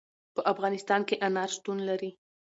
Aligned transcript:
په 0.35 0.41
افغانستان 0.51 1.01
کې 1.07 1.15
انار 1.27 1.49
شتون 1.55 1.77
لري. 1.89 2.11